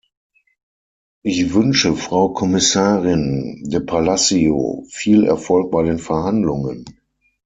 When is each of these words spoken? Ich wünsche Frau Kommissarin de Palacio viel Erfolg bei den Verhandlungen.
Ich 1.21 1.53
wünsche 1.53 1.93
Frau 1.95 2.29
Kommissarin 2.29 3.61
de 3.67 3.81
Palacio 3.81 4.83
viel 4.89 5.25
Erfolg 5.25 5.69
bei 5.69 5.83
den 5.83 5.99
Verhandlungen. 5.99 6.85